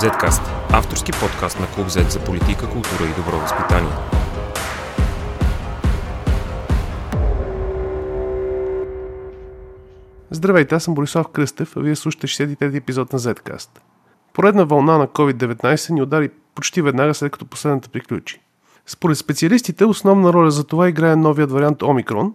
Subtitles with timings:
[0.00, 3.92] Zcast– авторски подкаст на Клуб Z за политика, култура и добро възпитание.
[10.30, 13.68] Здравейте, аз съм Борислав Кръстев, а вие слушате 63 епизод на Zcast.
[14.32, 18.40] Поредна вълна на COVID-19 ни удари почти веднага след като последната приключи.
[18.86, 22.34] Според специалистите, основна роля за това играе новият вариант Омикрон,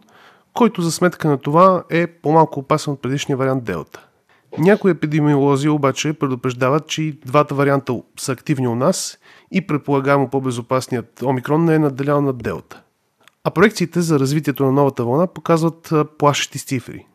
[0.53, 4.07] който за сметка на това е по-малко опасен от предишния вариант Делта.
[4.57, 9.17] Някои епидемиолози обаче предупреждават, че и двата варианта са активни у нас
[9.51, 12.81] и предполагаемо по-безопасният омикрон не е надделял над делта.
[13.43, 17.07] А проекциите за развитието на новата вълна показват плашещи цифри.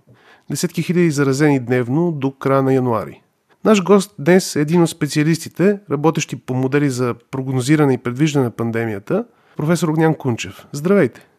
[0.51, 3.23] Десетки хиляди заразени дневно до края на януари.
[3.65, 8.51] Наш гост днес е един от специалистите, работещи по модели за прогнозиране и предвиждане на
[8.51, 9.25] пандемията,
[9.57, 10.67] професор Огнян Кунчев.
[10.73, 11.30] Здравейте!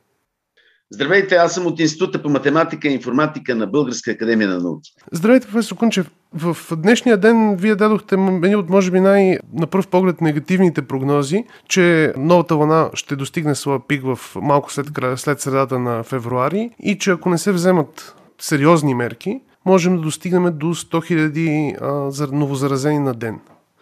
[0.94, 4.92] Здравейте, аз съм от Института по математика и информатика на Българска академия на науки.
[5.12, 6.12] Здравейте, професор Кунчев.
[6.34, 11.44] В днешния ден вие дадохте едни от, може би, най- на пръв поглед негативните прогнози,
[11.68, 16.98] че новата вълна ще достигне своя пик в малко след, след средата на февруари и
[16.98, 23.14] че ако не се вземат сериозни мерки, можем да достигнем до 100 000 новозаразени на
[23.14, 23.40] ден.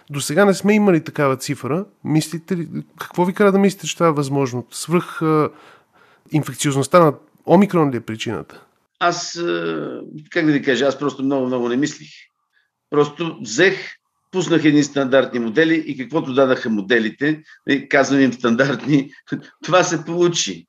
[0.10, 1.86] До сега не сме имали такава цифра.
[2.04, 2.68] Мислите ли,
[3.00, 4.66] какво ви кара да мислите, че това е възможно?
[4.72, 5.22] Свръх
[6.32, 7.14] инфекциозността на
[7.48, 8.66] омикрон ли е причината?
[9.00, 9.44] Аз,
[10.30, 12.10] как да ви кажа, аз просто много-много не мислих.
[12.90, 13.96] Просто взех,
[14.32, 17.44] пуснах едни стандартни модели и каквото дадаха моделите,
[17.90, 19.12] казвам им стандартни,
[19.64, 20.68] това се получи.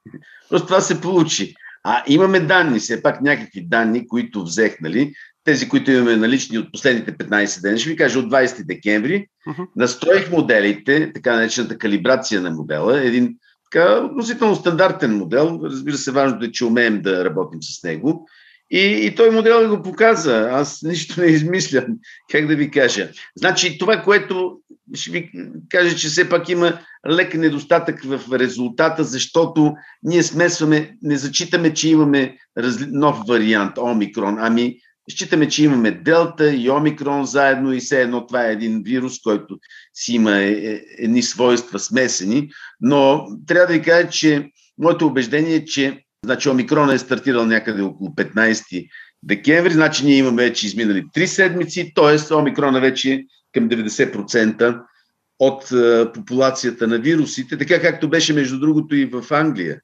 [0.48, 1.54] Просто това се получи.
[1.84, 5.12] А имаме данни, все пак някакви данни, които взех, нали,
[5.44, 9.66] тези, които имаме налични от последните 15 дни, ще ви кажа от 20 декември, uh-huh.
[9.76, 13.36] настроих моделите, така наречената калибрация на модела, един
[13.70, 15.60] така, относително стандартен модел.
[15.64, 18.28] Разбира се, важното е, че умеем да работим с него.
[18.70, 20.48] И, и той модел го показа.
[20.52, 21.86] Аз нищо не измислям.
[22.30, 23.08] Как да ви кажа?
[23.36, 24.60] Значи това, което
[24.94, 25.30] ще ви
[25.68, 26.78] кажа, че все пак има
[27.10, 32.86] лек недостатък в резултата, защото ние смесваме, не зачитаме, че имаме разли...
[32.90, 34.76] нов вариант, омикрон, ами
[35.10, 39.58] Считаме, че имаме Делта и Омикрон заедно и все едно това е един вирус, който
[39.94, 42.50] си има е, е, едни свойства смесени,
[42.80, 47.82] но трябва да ви кажа, че моето убеждение е, че значи, Омикрон е стартирал някъде
[47.82, 48.88] около 15
[49.22, 52.34] декември, значи ние имаме вече изминали 3 седмици, т.е.
[52.34, 53.22] Омикрона вече е
[53.52, 54.80] към 90%
[55.38, 55.64] от
[56.14, 59.80] популацията на вирусите, така както беше между другото и в Англия.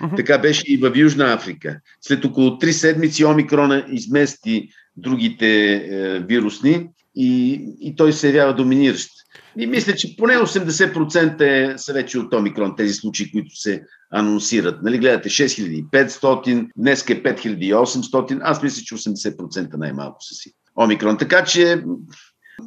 [0.00, 0.16] Uh-huh.
[0.16, 1.80] Така беше и в Южна Африка.
[2.00, 9.10] След около 3 седмици омикрона измести другите е, вирусни и, и той се явява доминиращ.
[9.58, 14.82] И мисля, че поне 80% е, са вече от омикрон, тези случаи, които се анонсират.
[14.82, 21.18] Нали, гледате 6500, днес е 5800, аз мисля, че 80% най-малко са си омикрон.
[21.18, 21.82] Така че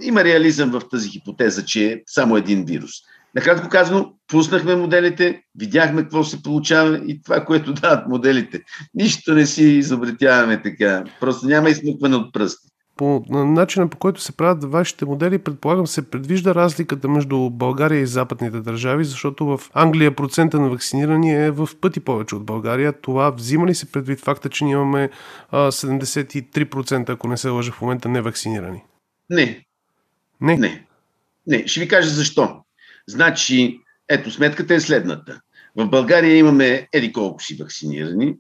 [0.02, 2.92] има реализъм в тази хипотеза, че е само един вирус.
[3.36, 8.62] Накратко казано, пуснахме моделите, видяхме какво се получава и това, което дават моделите.
[8.94, 11.04] Нищо не си изобретяваме така.
[11.20, 12.68] Просто няма измъкване от пръсти.
[12.98, 18.08] По начина по който се правят вашите модели, предполагам се предвижда разликата между България и
[18.08, 22.94] западните държави, защото в Англия процента на вакцинирани е в пъти повече от България.
[22.94, 25.10] Това взима ли се предвид факта, че ние имаме
[25.52, 28.84] 73%, ако не се лъжа в момента, невакцинирани?
[29.30, 29.66] Не.
[30.42, 30.58] Не?
[30.58, 30.86] Не.
[31.48, 31.68] Не.
[31.68, 32.64] Ще ви кажа защо.
[33.10, 35.42] Значи, ето, сметката е следната.
[35.76, 38.36] В България имаме еди колко си вакцинирани.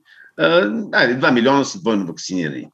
[0.93, 2.67] Айде, 2 милиона са двойно вакцинирани.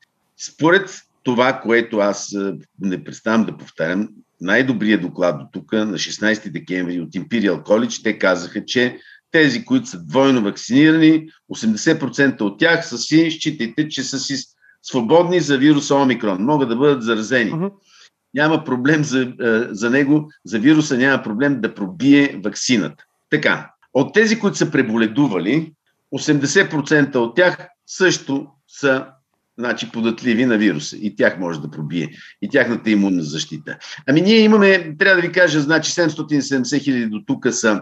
[0.46, 2.36] Според това, което аз
[2.82, 4.10] не представям да повтарям,
[4.42, 8.98] най-добрият доклад до тук на 16 декември от Imperial College, те казаха, че
[9.32, 14.36] тези, които са двойно вакцинирани, 80% от тях са си, считайте, че са си
[14.84, 17.52] свободни за вируса Омикрон, могат да бъдат заразени.
[17.52, 17.72] Uh-huh
[18.34, 19.28] няма проблем за, е,
[19.72, 23.03] за него, за вируса няма проблем да пробие ваксината.
[23.29, 25.73] Така, от тези, които са преболедували,
[26.13, 29.06] 80% от тях също са
[29.59, 30.97] значи, податливи на вируса.
[30.97, 32.09] И тях може да пробие.
[32.41, 33.78] И тяхната имунна защита.
[34.08, 37.82] Ами ние имаме, трябва да ви кажа, значи 770 хиляди до тук са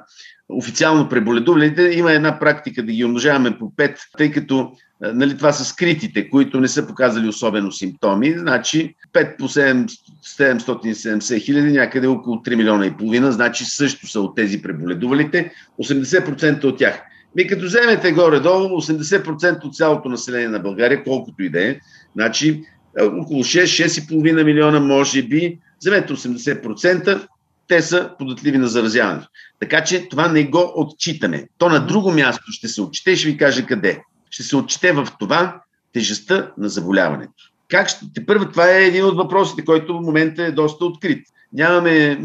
[0.49, 1.81] официално преболедувалите.
[1.81, 4.71] Има една практика да ги умножаваме по 5, тъй като
[5.01, 8.33] нали, това са скритите, които не са показали особено симптоми.
[8.37, 14.21] Значи 5 по 7, 770 хиляди, някъде около 3 милиона и половина, значи също са
[14.21, 15.51] от тези преболедувалите,
[15.83, 17.01] 80% от тях.
[17.35, 21.79] Ми като вземете горе-долу 80% от цялото население на България, колкото и да е,
[22.15, 22.63] значи
[23.01, 27.27] около 6-6,5 милиона, може би, вземете 80%,
[27.67, 29.27] те са податливи на заразяването.
[29.59, 31.47] Така че това не го отчитаме.
[31.57, 34.01] То на друго място ще се отчете и ще ви кажа къде.
[34.29, 35.61] Ще се отчете в това
[35.93, 37.51] тежестта на заболяването.
[37.69, 41.27] как ще, първо, това е един от въпросите, който в момента е доста открит.
[41.53, 42.19] Нямаме,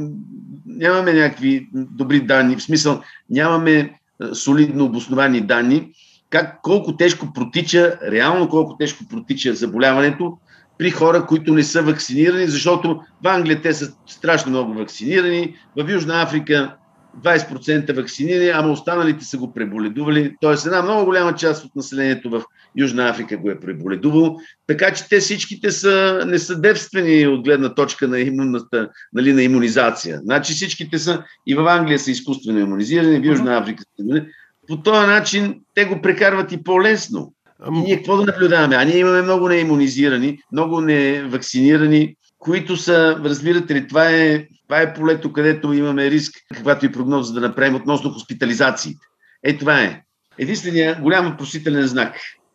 [0.67, 3.99] нямаме някакви добри данни, в смисъл нямаме
[4.33, 5.93] солидно обосновани данни,
[6.31, 10.39] как, колко тежко протича, реално колко тежко протича заболяването
[10.79, 15.91] при хора, които не са вакцинирани, защото в Англия те са страшно много вакцинирани, в
[15.91, 16.77] Южна Африка
[17.21, 20.35] 20% вакцинирани, ама останалите са го преболедували.
[20.41, 22.43] Тоест една много голяма част от населението в
[22.77, 24.37] Южна Африка го е преболедувало.
[24.67, 29.43] Така че те всичките са, не са девствени от гледна точка на, имунната, нали, на
[29.43, 30.21] иммунизация.
[30.23, 34.25] Значи всичките са и в Англия са изкуствено иммунизирани, в Южна Африка са
[34.69, 37.33] По този начин те го прекарват и по-лесно.
[37.77, 38.77] И ние какво да наблюдаваме?
[38.77, 44.95] А ние имаме много неимунизирани, много невакцинирани, които са, разбирате ли, това е, това е
[44.95, 49.07] полето, където имаме риск, каквато и прогноза да направим относно хоспитализациите.
[49.43, 50.03] Е, това е.
[50.39, 52.15] Единственият голям въпросителен знак.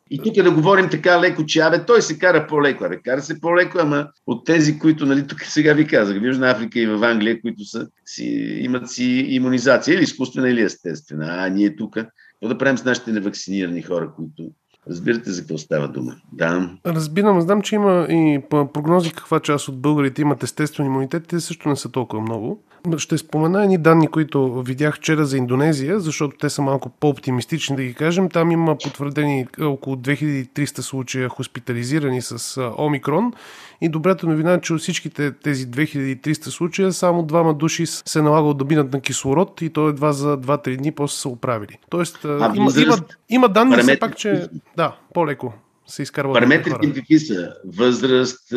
[0.09, 2.83] И тук да говорим така леко, че абе, той се кара по-леко.
[2.83, 6.51] Абе, кара се по-леко, ама от тези, които, нали, тук сега ви казах, в Южна
[6.51, 8.25] Африка и в Англия, които са, си,
[8.61, 11.25] имат си иммунизация, или изкуствена, или естествена.
[11.29, 14.51] А ние тук, какво да правим с нашите невакцинирани хора, които
[14.89, 16.15] Разбирате за какво става дума.
[16.31, 16.69] Да.
[16.85, 17.41] Разбирам.
[17.41, 21.27] Знам, че има и прогнози каква част от българите имат естествен имунитет.
[21.27, 22.63] Те също не са толкова много.
[22.97, 27.83] Ще спомена едни данни, които видях вчера за Индонезия, защото те са малко по-оптимистични, да
[27.83, 28.29] ги кажем.
[28.29, 33.33] Там има потвърдени около 2300 случая хоспитализирани с Омикрон.
[33.81, 38.53] И добрата новина е, че от всичките тези 2300 случая само двама души се налагало
[38.53, 41.77] да минат на кислород и то едва за 2-3 дни после са оправили.
[41.89, 42.97] Тоест, а, има, има,
[43.29, 44.47] има данни все пак, че
[44.77, 45.53] да, по-леко
[45.87, 46.33] се изкарва.
[46.33, 47.53] Параметрите им какви са?
[47.77, 48.53] Възраст,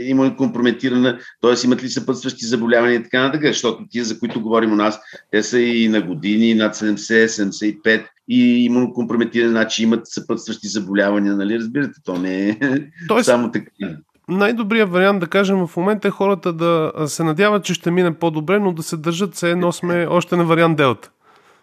[0.00, 1.54] има компрометирана, т.е.
[1.64, 5.42] имат ли съпътстващи заболявания и така нататък, защото тия, за които говорим у нас, те
[5.42, 11.58] са и на години, над 70, 75 и имунокомпрометирани, значи имат съпътстващи заболявания, нали?
[11.58, 12.58] Разбирате, то не е
[13.08, 13.66] Тоест, само така.
[14.28, 18.58] Най-добрият вариант, да кажем, в момента е хората да се надяват, че ще мине по-добре,
[18.58, 21.10] но да се държат все едно сме още на вариант Делта.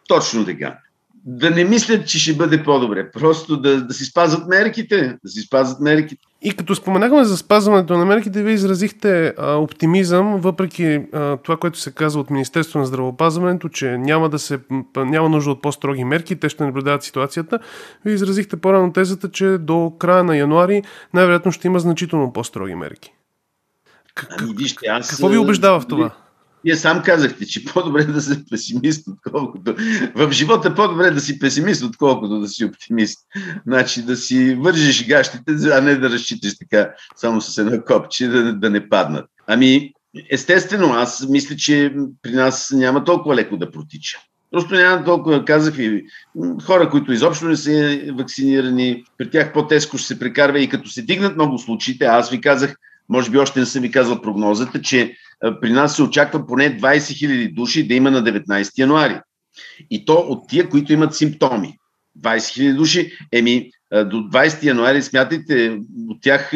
[0.08, 0.78] Точно така
[1.26, 3.12] да не мислят, че ще бъде по-добре.
[3.12, 5.18] Просто да, да си спазват мерките.
[5.24, 6.22] Да си спазват мерките.
[6.42, 11.80] И като споменахме за спазването на мерките, вие изразихте а, оптимизъм, въпреки а, това, което
[11.80, 14.60] се казва от Министерство на здравеопазването, че няма, да се,
[14.98, 17.60] няма нужда от по-строги мерки, те ще наблюдават ситуацията.
[18.06, 20.84] Вие изразихте по-рано тезата, че до края на януари
[21.14, 23.14] най-вероятно ще има значително по-строги мерки.
[24.16, 25.10] Как, ами, вижте, аз...
[25.10, 26.12] Какво ви убеждава в това?
[26.66, 29.76] Вие сам казахте, че по-добре да си песимист, отколкото...
[30.16, 33.20] В живота по-добре да си песимист, отколкото да си оптимист.
[33.68, 38.54] Значи да си вържиш гащите, а не да разчиташ така само с едно копче да,
[38.54, 39.26] да не паднат.
[39.48, 39.94] Ами,
[40.32, 44.20] естествено, аз мисля, че при нас няма толкова леко да протича.
[44.52, 46.06] Просто няма толкова, казах ви,
[46.64, 51.02] хора, които изобщо не са вакцинирани, при тях по-теско ще се прекарва и като се
[51.02, 52.76] дигнат много случаите, аз ви казах,
[53.10, 55.16] може би още не съм ви казал прогнозата, че
[55.62, 59.20] при нас се очаква поне 20 000 души да има на 19 януари.
[59.92, 61.78] И то от тия, които имат симптоми.
[62.20, 65.80] 20 000 души, еми до 20 януари смятайте,
[66.10, 66.52] от тях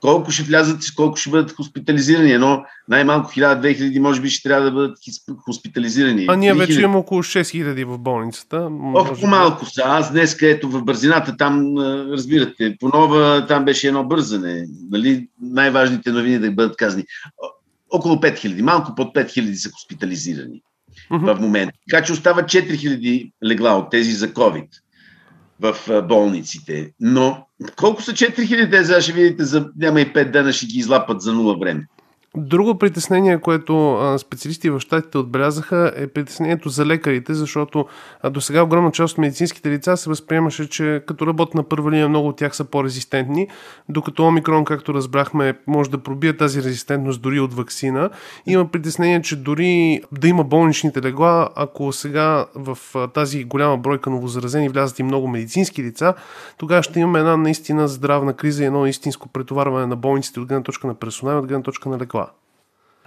[0.00, 2.32] колко ще влязат, колко ще бъдат хоспитализирани.
[2.32, 4.98] Едно най-малко 1000-2000 може би ще трябва да бъдат
[5.38, 6.26] хоспитализирани.
[6.28, 8.68] А ние вече имаме около 6000 в болницата.
[8.94, 9.82] Ох, по-малко са.
[9.84, 11.78] Аз днес, където в бързината, там,
[12.12, 14.66] разбирате, по нова, там беше едно бързане.
[14.90, 15.28] Нали?
[15.42, 17.04] Най-важните новини да бъдат казани.
[17.90, 20.62] Около 5000, малко под 5000 са хоспитализирани
[21.10, 21.34] uh-huh.
[21.34, 21.74] в момента.
[21.90, 24.66] Така че остават 4000 легла от тези за COVID
[25.60, 26.92] в болниците.
[27.00, 27.46] Но
[27.76, 31.32] колко са 4000, те ще видите, за няма и 5 дена ще ги излапат за
[31.32, 31.86] нула време.
[32.36, 37.86] Друго притеснение, което специалисти в щатите отбелязаха е притеснението за лекарите, защото
[38.30, 42.08] до сега огромна част от медицинските лица се възприемаше, че като работят на първа линия
[42.08, 43.48] много от тях са по-резистентни,
[43.88, 48.10] докато омикрон, както разбрахме, може да пробие тази резистентност дори от вакцина.
[48.46, 52.78] Има притеснение, че дори да има болничните легла, ако сега в
[53.14, 56.14] тази голяма бройка новозаразени влязат и много медицински лица,
[56.58, 60.62] тогава ще имаме една наистина здравна криза и едно истинско претоварване на болниците от гледна
[60.62, 62.27] точка на персонал, от гледна точка на легла.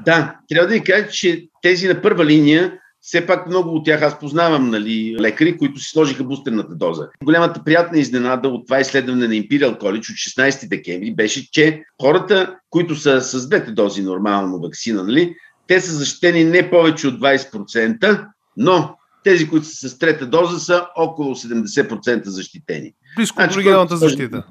[0.06, 4.02] Да, трябва да ви кажа, че тези на първа линия, все пак много от тях
[4.02, 7.08] аз познавам нали, лекари, които си сложиха бустерната доза.
[7.24, 12.56] Голямата приятна изненада от това изследване на Imperial College от 16 декември беше, че хората,
[12.70, 15.36] които са с двете дози нормално вакцина, нали,
[15.68, 18.26] те са защитени не повече от 20%,
[18.58, 22.94] но тези, които са с трета доза, са около 70% защитени.
[23.16, 24.44] Близко значи, оригиналната защита.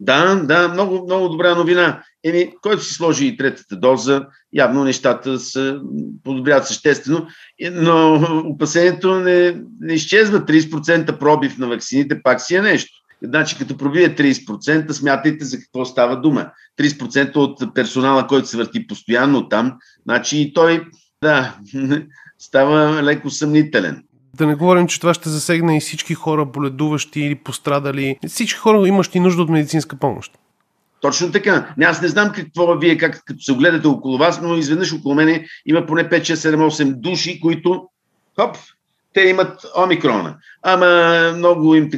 [0.00, 2.02] Да, да, много, много добра новина.
[2.24, 5.76] Еми, който си сложи и третата доза, явно нещата се
[6.24, 7.26] подобряват съществено,
[7.72, 10.40] но опасението не, не изчезва.
[10.40, 12.92] 30% пробив на вакцините пак си е нещо.
[13.22, 16.50] Значи, като пробие 30%, смятайте за какво става дума.
[16.80, 19.72] 30% от персонала, който се върти постоянно там,
[20.04, 20.84] значи и той,
[21.22, 21.58] да,
[22.38, 24.04] става леко съмнителен.
[24.36, 28.18] Да не говорим, че това ще засегне и всички хора, боледуващи или пострадали.
[28.26, 30.32] Всички хора, имащи нужда от медицинска помощ.
[31.00, 31.74] Точно така.
[31.82, 35.46] Аз не знам какво вие, как, като се огледате около вас, но изведнъж около мене
[35.66, 37.88] има поне 5, 6, 7, 8 души, които
[38.40, 38.56] хоп,
[39.12, 40.36] те имат омикрона.
[40.62, 41.90] Ама много им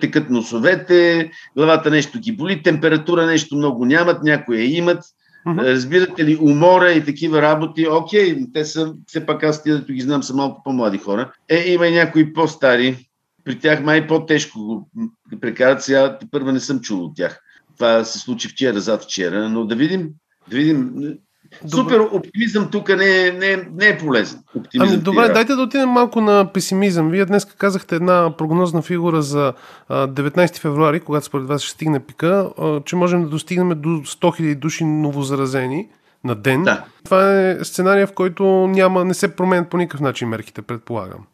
[0.00, 5.04] текат носовете, главата нещо ги боли, температура нещо много нямат, някои я имат.
[5.46, 10.22] Разбирате ли, умора и такива работи, окей, те са, все пак аз тия, ги знам,
[10.22, 11.32] са малко по-млади хора.
[11.48, 13.08] Е, има и някои по-стари,
[13.44, 14.90] при тях май по-тежко го
[15.40, 17.42] прекарат, сега първа не съм чул от тях.
[17.76, 20.10] Това се случи вчера, зад вчера, но да видим,
[20.50, 20.92] да видим.
[21.64, 21.94] Добре.
[21.94, 24.38] Супер оптимизъм тук не е, не е, не е полезен.
[24.54, 27.10] Оптимизъм ами, добре, дайте да отидем малко на песимизъм.
[27.10, 29.52] Вие днес казахте една прогнозна фигура за
[29.90, 32.50] 19 февруари, когато според вас ще стигне пика,
[32.84, 35.88] че можем да достигнем до 100 000 души новозаразени
[36.24, 36.62] на ден.
[36.62, 36.84] Да.
[37.04, 41.26] Това е сценария, в който няма, не се променят по никакъв начин мерките, предполагам.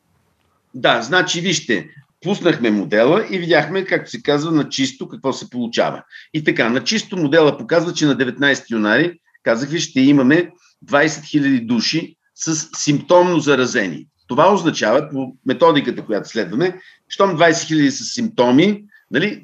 [0.75, 1.89] Да, значи вижте,
[2.23, 6.03] пуснахме модела и видяхме, както се казва, на чисто какво се получава.
[6.35, 10.51] И така, на чисто модела показва, че на 19 юнари, казах ви, ще имаме
[10.87, 14.07] 20 000 души с симптомно заразени.
[14.29, 19.43] Това означава, по методиката, която следваме, щом 20 000 с симптоми, нали,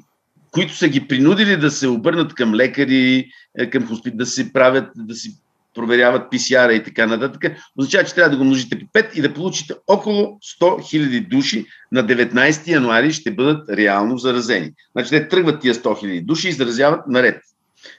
[0.51, 4.91] които са ги принудили да се обърнат към лекари, е, към хоспит, да си правят,
[4.95, 5.31] да си
[5.75, 9.33] проверяват PCR и така нататък, означава, че трябва да го множите по 5 и да
[9.33, 14.71] получите около 100 000 души на 19 януари ще бъдат реално заразени.
[14.91, 17.41] Значи те тръгват тия 100 000 души и заразяват наред.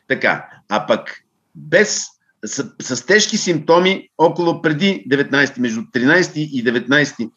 [0.09, 2.07] Така, а пък без
[2.45, 7.30] с, с тежки симптоми около преди 19, между 13 и 19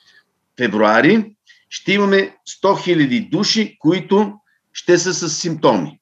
[0.58, 1.36] февруари,
[1.70, 4.34] ще имаме 100 000 души, които
[4.74, 6.00] ще са с симптоми.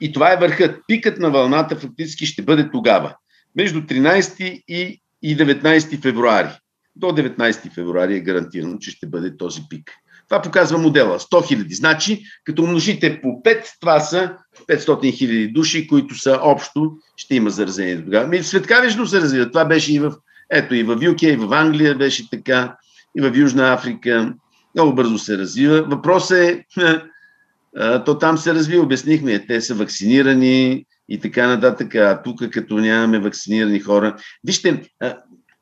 [0.00, 0.80] И това е върхът.
[0.88, 3.16] Пикът на вълната фактически ще бъде тогава,
[3.56, 6.48] между 13 и, и 19 февруари.
[6.96, 9.92] До 19 февруари е гарантирано, че ще бъде този пик.
[10.28, 11.18] Това показва модела.
[11.18, 11.74] 100 000.
[11.74, 14.36] Значи, като умножите по 5, това са
[14.68, 18.26] 500 000 души, които са общо, ще има заразение тогава.
[18.26, 19.50] Ми светкавично се развива.
[19.50, 20.12] Това беше и в,
[20.50, 22.76] ето, и в UK, и в Англия беше така,
[23.16, 24.34] и в Южна Африка.
[24.74, 25.82] Много бързо се развива.
[25.82, 26.64] Въпросът е
[28.06, 33.18] то там се разви, обяснихме, те са вакцинирани и така нататък, а тук като нямаме
[33.18, 34.16] вакцинирани хора.
[34.44, 34.82] Вижте,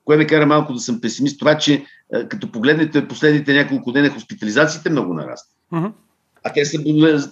[0.04, 1.84] кое ме кара малко да съм песимист, това, че
[2.28, 5.56] като погледнете последните няколко дена, хоспитализациите много нарастват.
[5.72, 5.92] Uh-huh.
[6.46, 6.78] А те са,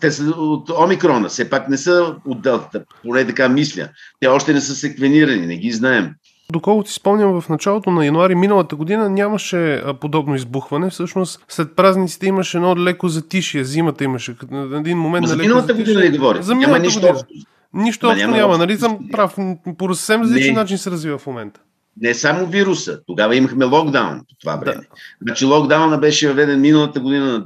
[0.00, 3.88] те са от омикрона, все пак не са от делтата, поне така мисля.
[4.20, 6.10] Те още не са секвенирани, не ги знаем.
[6.52, 10.90] Доколкото си спомням, в началото на януари миналата година нямаше подобно избухване.
[10.90, 13.64] Всъщност, след празниците имаше едно леко затишие.
[13.64, 14.36] Зимата имаше
[14.74, 16.42] един момент за миналата година ли говори?
[16.42, 17.12] За няма нищо година.
[17.12, 17.34] Общо.
[17.74, 18.76] Нищо общо няма, няма нали?
[18.76, 19.36] Съм прав.
[19.78, 21.60] По съвсем различен начин се развива в момента.
[22.00, 23.00] Не само вируса.
[23.06, 24.80] Тогава имахме локдаун по това време.
[24.80, 24.86] Да.
[25.22, 27.40] Значи локдауна беше въведен миналата година на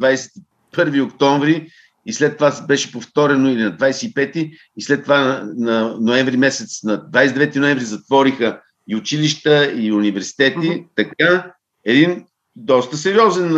[0.87, 1.69] 21 октомври
[2.07, 6.83] и след това беше повторено или на 25 и след това на, на ноември месец,
[6.83, 10.59] на 29 ноември затвориха и училища, и университети.
[10.59, 10.87] Uh-huh.
[10.97, 11.53] Така,
[11.85, 12.25] един
[12.57, 13.53] доста сериозен,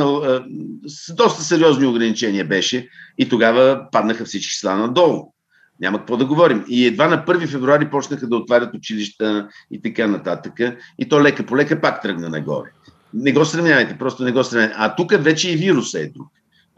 [0.86, 5.32] с доста сериозни ограничения беше и тогава паднаха всички села надолу.
[5.80, 6.64] Няма какво да говорим.
[6.68, 10.52] И едва на 1 февруари почнаха да отварят училища и така нататък.
[10.98, 12.68] И то лека по лека пак тръгна нагоре.
[13.14, 14.76] Не го сравнявайте, просто не го сравнявайте.
[14.78, 16.28] А тук вече и вируса е друг.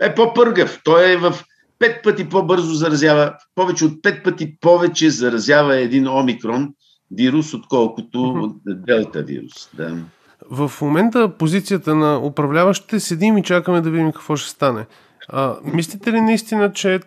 [0.02, 0.80] Е по-пъргав.
[0.84, 1.34] Той е в
[1.78, 6.68] пет пъти по-бързо заразява, повече от пет пъти повече заразява един омикрон
[7.10, 8.74] вирус, отколкото mm-hmm.
[8.74, 9.70] делта вирус.
[9.74, 9.96] Да.
[10.50, 14.86] В момента позицията на управляващите седим и чакаме да видим какво ще стане.
[15.28, 17.00] А, мислите ли наистина, че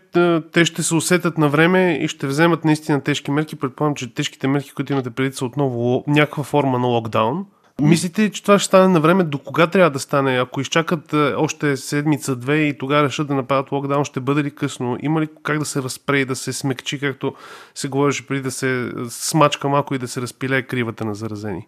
[0.52, 3.56] те ще се усетят на време и ще вземат наистина тежки мерки?
[3.56, 7.46] Предполагам, че тежките мерки, които имате преди са отново някаква форма на локдаун.
[7.82, 9.24] Мислите ли, че това ще стане на време?
[9.24, 10.39] До кога трябва да стане?
[10.39, 14.98] Ако изчакат още седмица-две и тогава решат да направят локдаун, ще бъде ли късно?
[15.01, 17.36] Има ли как да се разпре и да се смекчи, както
[17.75, 21.67] се говореше преди да се смачка малко и да се разпилее кривата на заразени?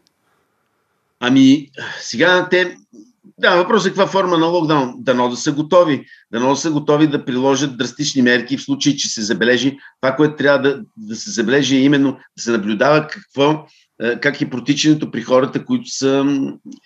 [1.19, 2.77] Ами, сега те
[3.39, 4.93] да, въпрос е каква форма на локдаун.
[4.98, 6.05] Дано да са готови.
[6.31, 9.77] Дано да са готови да приложат драстични мерки в случай, че се забележи.
[10.01, 13.65] Това, което трябва да, да се забележи е именно да се наблюдава какво,
[14.01, 16.25] е, как е протичането при хората, които са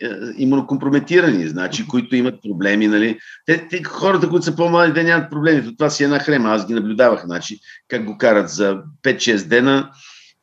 [0.02, 2.88] е, имунокомпрометирани, значи, които имат проблеми.
[2.88, 3.20] Нали.
[3.46, 5.78] Те, те, хората, които са по-млади, те нямат проблеми.
[5.78, 6.50] Това си е една хрема.
[6.50, 9.90] Аз ги наблюдавах, значи, как го карат за 5-6 дена.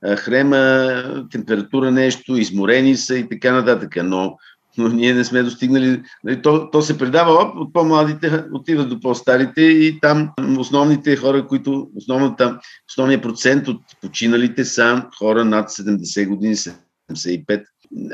[0.04, 3.96] Е, хрема, температура нещо, изморени са и така нататък.
[4.04, 4.36] Но
[4.78, 6.02] но ние не сме достигнали.
[6.24, 11.88] Нали, то, то се предава от по-младите, отиват до по-старите и там основните хора, които
[11.96, 12.58] основната,
[12.88, 17.64] основният процент от починалите са хора над 70 години, 75.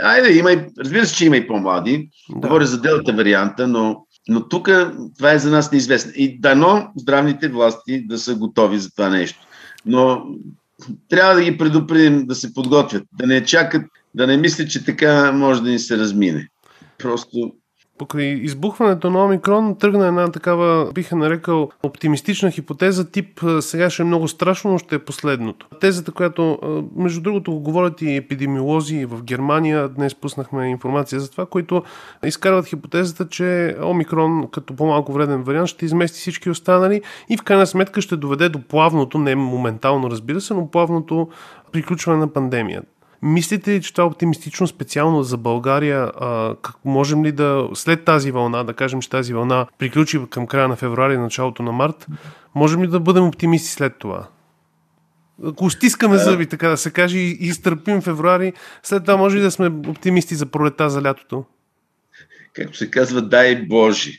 [0.02, 2.08] Айде, има и, разбира се, че има и по-млади.
[2.30, 2.48] Да.
[2.48, 4.68] Говоря за делта варианта, но, но тук
[5.16, 6.12] това е за нас неизвестно.
[6.14, 9.38] И дано здравните власти да са готови за това нещо.
[9.86, 10.24] Но
[11.08, 13.82] трябва да ги предупредим да се подготвят, да не чакат,
[14.14, 16.48] да не мислят, че така може да ни се размине.
[16.98, 17.52] Просто
[17.98, 24.06] Покрай избухването на Омикрон тръгна една такава, биха нарекал, оптимистична хипотеза, тип сега ще е
[24.06, 25.68] много страшно, но ще е последното.
[25.80, 26.58] Тезата, която,
[26.96, 31.82] между другото, го говорят и епидемиолози в Германия, днес пуснахме информация за това, които
[32.24, 37.66] изкарват хипотезата, че Омикрон като по-малко вреден вариант ще измести всички останали и в крайна
[37.66, 41.28] сметка ще доведе до плавното, не моментално разбира се, но плавното
[41.72, 42.93] приключване на пандемията.
[43.22, 46.12] Мислите ли, че това е оптимистично специално за България?
[46.20, 50.46] А, как можем ли да, след тази вълна, да кажем, че тази вълна приключи към
[50.46, 52.06] края на февруари, началото на март,
[52.54, 54.28] можем ли да бъдем оптимисти след това?
[55.44, 58.52] Ако стискаме зъби, така да се каже, и изтърпим февруари,
[58.82, 61.44] след това може ли да сме оптимисти за пролета, за лятото?
[62.52, 64.10] Както се казва, дай Боже.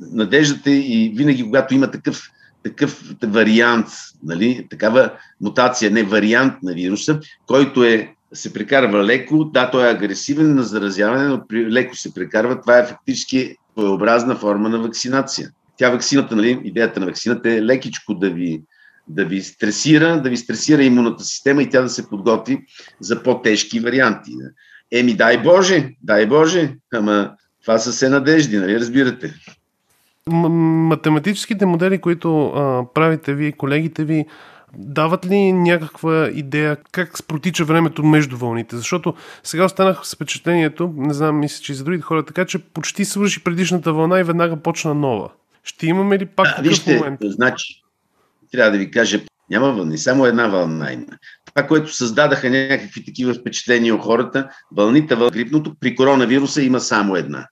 [0.00, 2.30] Надеждата и винаги, когато има такъв
[2.66, 3.86] такъв вариант,
[4.22, 9.90] нали, такава мутация, не вариант на вируса, който е, се прекарва леко, да, той е
[9.90, 12.60] агресивен на заразяване, но при, леко се прекарва.
[12.60, 15.50] Това е фактически своеобразна форма на вакцинация.
[15.76, 18.62] Тя вакцината, нали, идеята на вакцината е лекичко да ви,
[19.08, 22.58] да ви стресира, да ви стресира имунната система и тя да се подготви
[23.00, 24.32] за по-тежки варианти.
[24.92, 27.30] Еми, дай Боже, дай Боже, ама
[27.62, 29.34] това са се надежди, нали, разбирате
[30.30, 34.24] математическите модели, които а, правите вие, колегите ви,
[34.78, 38.76] дават ли някаква идея как протича времето между вълните?
[38.76, 42.58] Защото сега останах с впечатлението, не знам, мисля, че и за другите хора, така че
[42.58, 45.30] почти свърши предишната вълна и веднага почна нова.
[45.64, 47.20] Ще имаме ли пак а, такъв вижте, момент?
[47.24, 47.82] Значи,
[48.52, 51.06] трябва да ви кажа, няма вълни, само една вълна има.
[51.44, 57.16] Това, което създадаха някакви такива впечатления у хората, вълните в грипното, при коронавируса има само
[57.16, 57.46] една.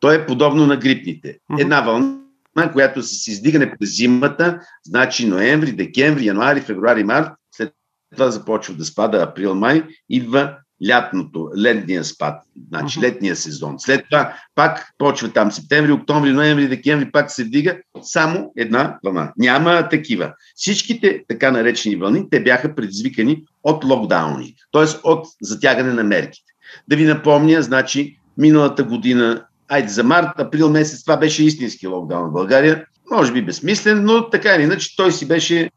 [0.00, 1.38] То е подобно на грипните.
[1.58, 7.72] Една вълна, която с издигане през зимата, значи ноември, декември, януари, февруари, март, след
[8.12, 10.56] това започва да спада април, май, идва
[10.88, 13.74] лятното, летния спад, значи летния сезон.
[13.78, 19.32] След това пак почва там септември, октомври, ноември, декември, пак се вдига само една вълна.
[19.36, 20.32] Няма такива.
[20.54, 24.84] Всичките така наречени вълни, те бяха предизвикани от локдауни, т.е.
[25.04, 26.52] от затягане на мерките.
[26.88, 32.28] Да ви напомня, значи, миналата година айде за март, април месец, това беше истински локдаун
[32.28, 32.84] в България.
[33.10, 35.68] Може би безсмислен, но така или иначе той си беше е,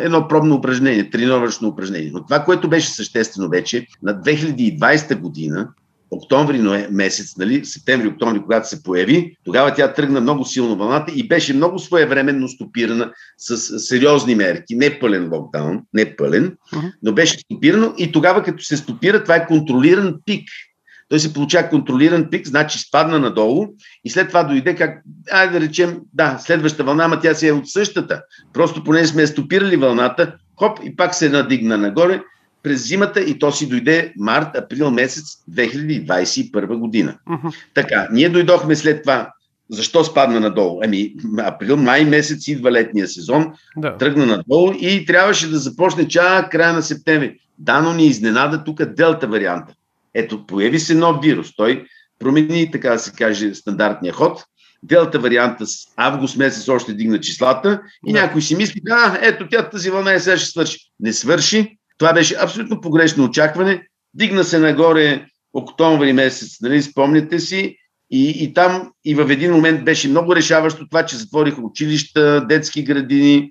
[0.00, 2.10] едно пробно упражнение, тренировъчно упражнение.
[2.14, 5.68] Но това, което беше съществено вече, на 2020 година,
[6.10, 11.28] октомври месец, нали, септември, октомври, когато се появи, тогава тя тръгна много силно вълната и
[11.28, 14.76] беше много своевременно стопирана с сериозни мерки.
[14.76, 16.56] Не пълен локдаун, не пълен,
[17.02, 20.48] но беше стопирано и тогава като се стопира, това е контролиран пик
[21.08, 23.66] той се получава контролиран пик, значи спадна надолу
[24.04, 27.52] и след това дойде как, айде да речем, да, следваща вълна, ама тя си е
[27.52, 28.22] от същата.
[28.52, 32.22] Просто поне сме стопирали вълната, хоп, и пак се надигна нагоре
[32.62, 37.18] през зимата и то си дойде март, април месец 2021 година.
[37.28, 37.54] Uh-huh.
[37.74, 39.30] Така, ние дойдохме след това
[39.70, 40.80] защо спадна надолу?
[40.84, 43.96] Ами, април, май месец идва летния сезон, да.
[43.96, 47.38] тръгна надолу и трябваше да започне чак края на септември.
[47.58, 49.74] Да, но ни изненада тук делта варианта.
[50.14, 51.56] Ето, появи се нов вирус.
[51.56, 51.84] Той
[52.18, 54.44] промени, така да се каже, стандартния ход.
[54.82, 58.20] Делта варианта с август месец още дигна числата и да.
[58.20, 60.78] някой си мисли, а, ето тя тази вълна е сега ще свърши.
[61.00, 61.76] Не свърши.
[61.98, 63.86] Това беше абсолютно погрешно очакване.
[64.14, 67.76] Дигна се нагоре октомври месец, нали, спомняте си,
[68.10, 72.82] и, и там и в един момент беше много решаващо това, че затвориха училища, детски
[72.82, 73.50] градини,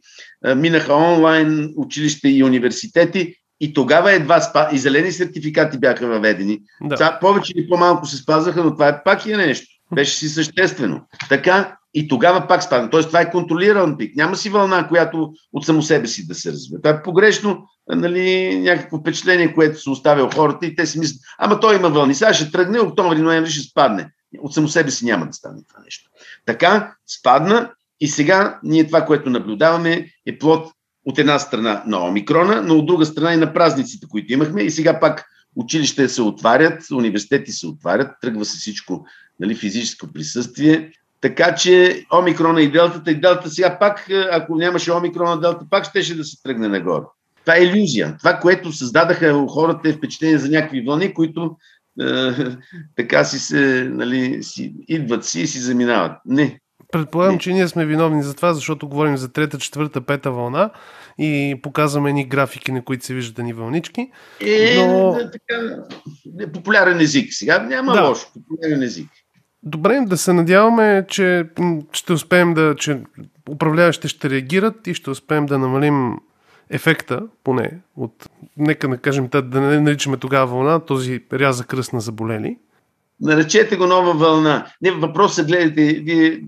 [0.55, 4.69] минаха онлайн училища и университети и тогава едва спа...
[4.71, 6.59] и зелени сертификати бяха въведени.
[6.81, 6.95] Да.
[6.95, 9.67] Това повече или по-малко се спазваха, но това е пак и нещо.
[9.95, 11.01] Беше си съществено.
[11.29, 12.89] Така и тогава пак спадна.
[12.89, 14.15] Тоест това е контролиран пик.
[14.15, 16.81] Няма си вълна, която от само себе си да се развива.
[16.81, 21.59] Това е погрешно нали, някакво впечатление, което се оставя хората и те си мислят, ама
[21.59, 22.15] той има вълни.
[22.15, 24.09] Сега ще тръгне, октомври, ноември ще спадне.
[24.39, 26.09] От само себе си няма да стане това нещо.
[26.45, 30.71] Така спадна и сега ние това, което наблюдаваме е плод
[31.05, 34.61] от една страна на омикрона, но от друга страна и на празниците, които имахме.
[34.61, 39.05] И сега пак училища се отварят, университети се отварят, тръгва се всичко,
[39.39, 40.91] нали, физическо присъствие.
[41.21, 45.85] Така че омикрона и делтата, и делта сега пак, е, ако нямаше омикрона, делта пак
[45.85, 47.03] щеше да се тръгне нагоре.
[47.45, 48.15] Това е иллюзия.
[48.17, 51.57] Това, което създадаха хората е впечатление за някакви вълни, които
[52.95, 56.17] така си се, нали, си, идват си и си заминават.
[56.25, 56.59] Не.
[56.93, 60.69] Предполагам, че ние сме виновни за това, защото говорим за трета, четвърта, пета вълна
[61.17, 64.11] и показваме ни графики, на които се виждат ни вълнички.
[64.41, 65.17] Е, но...
[65.31, 65.83] така,
[66.53, 67.27] популярен език.
[67.33, 68.07] Сега няма да.
[68.07, 68.27] лошо.
[68.33, 69.09] Популярен език.
[69.63, 71.45] Добре, да се надяваме, че
[71.93, 73.01] ще успеем да, че
[73.49, 76.17] управляващите ще реагират и ще успеем да намалим
[76.69, 82.01] ефекта, поне, от, нека да кажем, да не наричаме тогава вълна, този ряза кръст на
[82.01, 82.57] заболели.
[83.23, 84.65] Наречете го нова вълна.
[84.81, 86.41] Не, въпросът, гледайте, вие,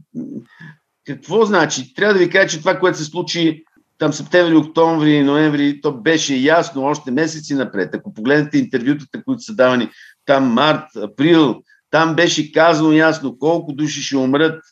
[1.08, 1.94] какво значи?
[1.94, 3.64] Трябва да ви кажа, че това, което се случи
[3.98, 7.96] там септември, октомври, ноември, то беше ясно още месеци напред.
[7.96, 9.90] Ако погледнете интервютата, които са давани
[10.26, 11.62] там март, април,
[11.92, 14.64] там беше казано ясно колко души ще умрат,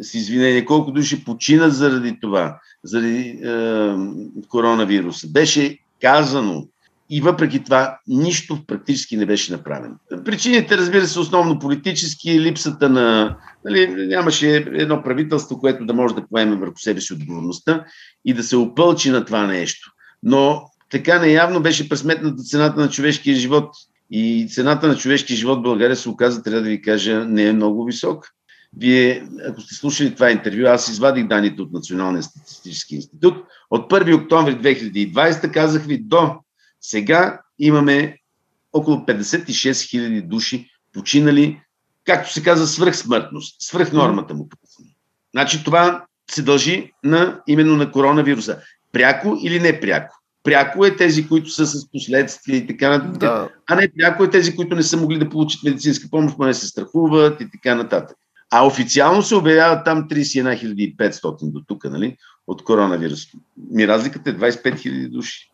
[0.00, 3.94] с извинение, колко души починат заради това, заради е,
[4.48, 5.28] коронавируса.
[5.28, 6.66] Беше казано.
[7.10, 9.94] И въпреки това, нищо практически не беше направено.
[10.24, 13.36] Причините, разбира се, основно политически, липсата на...
[13.64, 17.84] Нали, нямаше едно правителство, което да може да поеме върху себе си отговорността
[18.24, 19.90] и да се опълчи на това нещо.
[20.22, 23.70] Но така неявно беше пресметната цената на човешкия живот.
[24.10, 27.52] И цената на човешкия живот в България се оказа, трябва да ви кажа, не е
[27.52, 28.28] много висока.
[28.76, 33.34] Вие, ако сте слушали това интервю, аз извадих данните от Националния статистически институт.
[33.70, 36.34] От 1 октомври 2020 казах ви до
[36.80, 38.16] сега имаме
[38.72, 41.60] около 56 000 души починали,
[42.04, 44.48] както се казва, свръхсмъртност, свръх нормата му.
[45.32, 48.58] Значи това се дължи на, именно на коронавируса.
[48.92, 50.16] Пряко или не пряко?
[50.42, 53.48] Пряко е тези, които са с последствия и така нататък, да.
[53.66, 56.54] а не пряко е тези, които не са могли да получат медицинска помощ, но не
[56.54, 58.16] се страхуват и така нататък.
[58.50, 62.16] А официално се обявяват там 31 500 до тук, нали,
[62.46, 63.20] от коронавирус.
[63.70, 65.49] Ми разликата е 25 000 души.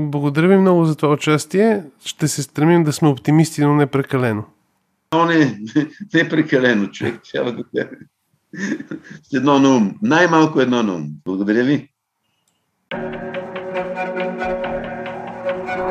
[0.00, 1.82] Благодаря ви много за това участие.
[2.04, 4.44] Ще се стремим да сме оптимисти, но не прекалено.
[5.14, 5.58] Но не,
[6.14, 7.20] не прекалено, човек.
[7.32, 7.64] Трябва да
[9.22, 9.94] С едно на ум.
[10.02, 11.06] Най-малко едно на ум.
[11.24, 11.88] Благодаря ви.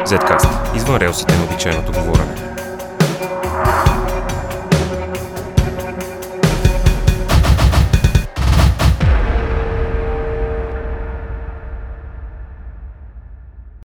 [0.06, 0.76] Zcast.
[0.76, 2.57] Извън релсите на обичайното говорене.